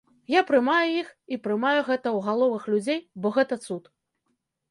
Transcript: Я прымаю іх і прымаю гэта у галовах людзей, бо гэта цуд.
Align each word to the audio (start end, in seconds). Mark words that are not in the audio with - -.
Я 0.33 0.41
прымаю 0.49 0.87
іх 1.01 1.09
і 1.35 1.39
прымаю 1.47 1.81
гэта 1.91 2.13
у 2.17 2.23
галовах 2.27 2.63
людзей, 2.75 2.99
бо 3.25 3.35
гэта 3.35 3.59
цуд. 3.67 3.83